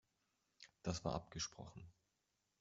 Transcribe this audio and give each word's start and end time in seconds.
Das 0.81 1.05
war 1.05 1.13
abgesprochen. 1.13 1.85